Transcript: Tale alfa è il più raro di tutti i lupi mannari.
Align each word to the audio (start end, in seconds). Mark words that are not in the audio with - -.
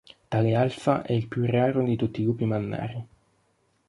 Tale 0.29 0.55
alfa 0.55 1.03
è 1.03 1.11
il 1.13 1.27
più 1.27 1.45
raro 1.45 1.83
di 1.83 1.95
tutti 1.95 2.21
i 2.21 2.23
lupi 2.23 2.45
mannari. 2.45 3.07